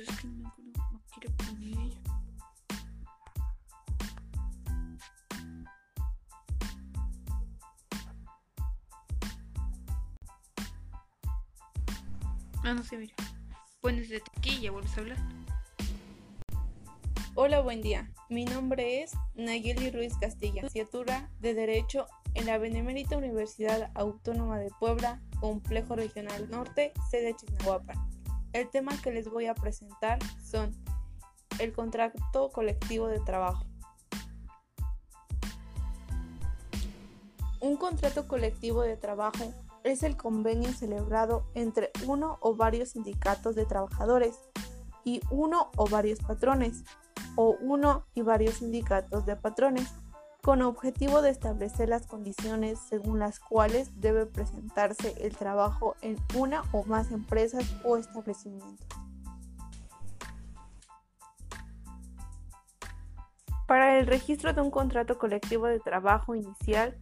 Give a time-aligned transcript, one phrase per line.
[0.00, 0.52] es que no
[1.12, 1.92] quiero poner.
[12.62, 13.14] Ah, no sé, mira.
[13.80, 15.18] Pones desde aquí y ya vuelves a hablar.
[17.34, 18.10] Hola, buen día.
[18.28, 24.70] Mi nombre es Nayeli Ruiz Castilla, licenciatura de Derecho en la Benemérita Universidad Autónoma de
[24.80, 27.96] Puebla, Complejo Regional Norte, sede Chignahuapan.
[28.56, 30.72] El tema que les voy a presentar son
[31.58, 33.66] el contrato colectivo de trabajo.
[37.60, 39.52] Un contrato colectivo de trabajo
[39.84, 44.40] es el convenio celebrado entre uno o varios sindicatos de trabajadores
[45.04, 46.82] y uno o varios patrones
[47.34, 49.92] o uno y varios sindicatos de patrones
[50.46, 56.62] con objetivo de establecer las condiciones según las cuales debe presentarse el trabajo en una
[56.70, 58.86] o más empresas o establecimientos.
[63.66, 66.96] Para el registro de un contrato colectivo de trabajo inicial,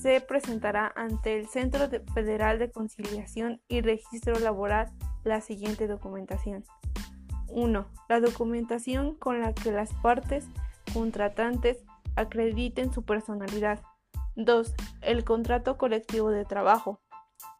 [0.00, 4.92] se presentará ante el Centro Federal de Conciliación y Registro Laboral
[5.24, 6.62] la siguiente documentación.
[7.48, 7.84] 1.
[8.08, 10.46] La documentación con la que las partes
[10.94, 11.78] contratantes
[12.16, 13.80] acrediten su personalidad.
[14.34, 14.74] 2.
[15.02, 17.00] El contrato colectivo de trabajo.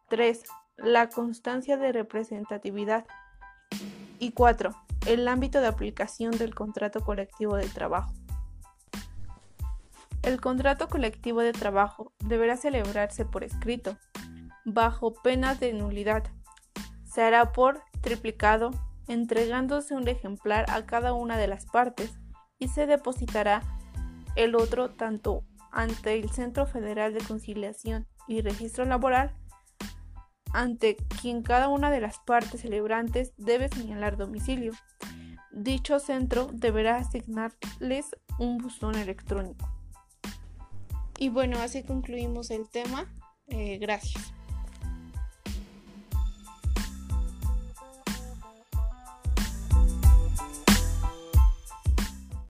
[0.09, 0.43] 3.
[0.77, 3.05] La constancia de representatividad.
[4.19, 4.71] Y 4.
[5.05, 8.13] El ámbito de aplicación del contrato colectivo de trabajo.
[10.23, 13.97] El contrato colectivo de trabajo deberá celebrarse por escrito,
[14.65, 16.23] bajo pena de nulidad.
[17.05, 18.71] Se hará por triplicado,
[19.07, 22.19] entregándose un ejemplar a cada una de las partes
[22.59, 23.61] y se depositará
[24.37, 29.35] el otro tanto ante el Centro Federal de Conciliación y Registro Laboral,
[30.53, 34.73] ante quien cada una de las partes celebrantes debe señalar domicilio.
[35.51, 39.67] Dicho centro deberá asignarles un buzón electrónico.
[41.17, 43.11] Y bueno, así concluimos el tema.
[43.47, 44.36] Eh, gracias.